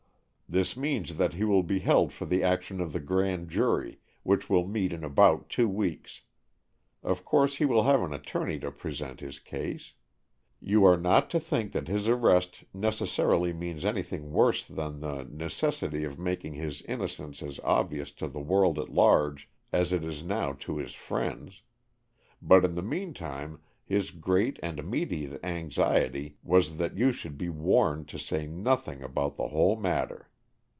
"This 0.53 0.75
means 0.75 1.15
that 1.15 1.35
he 1.35 1.45
will 1.45 1.63
be 1.63 1.79
held 1.79 2.11
for 2.11 2.25
the 2.25 2.43
action 2.43 2.81
of 2.81 2.91
the 2.91 2.99
Grand 2.99 3.47
Jury, 3.49 4.01
which 4.23 4.49
will 4.49 4.67
meet 4.67 4.91
in 4.91 5.01
about 5.01 5.47
two 5.47 5.69
weeks. 5.69 6.23
Of 7.01 7.23
course 7.23 7.55
he 7.55 7.63
will 7.63 7.83
have 7.83 8.01
an 8.01 8.11
attorney 8.11 8.59
to 8.59 8.69
present 8.69 9.21
his 9.21 9.39
case. 9.39 9.93
You 10.59 10.83
are 10.83 10.97
not 10.97 11.29
to 11.29 11.39
think 11.39 11.71
that 11.71 11.87
his 11.87 12.09
arrest 12.09 12.65
necessarily 12.73 13.53
means 13.53 13.85
anything 13.85 14.33
worse 14.33 14.67
than 14.67 14.99
the 14.99 15.23
necessity 15.23 16.03
of 16.03 16.19
making 16.19 16.55
his 16.55 16.81
innocence 16.81 17.41
as 17.41 17.61
obvious 17.61 18.11
to 18.15 18.27
the 18.27 18.41
world 18.41 18.77
at 18.77 18.89
large 18.89 19.49
as 19.71 19.93
it 19.93 20.03
is 20.03 20.21
now 20.21 20.51
to 20.51 20.79
his 20.79 20.93
friends. 20.93 21.61
But 22.41 22.65
in 22.65 22.75
the 22.75 22.81
meantime 22.81 23.61
his 23.85 24.11
great 24.11 24.59
and 24.61 24.79
immediate 24.79 25.41
anxiety 25.45 26.35
was 26.43 26.75
that 26.75 26.97
you 26.97 27.13
should 27.13 27.37
be 27.37 27.47
warned 27.47 28.09
to 28.09 28.19
say 28.19 28.47
nothing 28.47 29.01
about 29.01 29.37
the 29.37 29.47
whole 29.47 29.77
matter. 29.77 30.27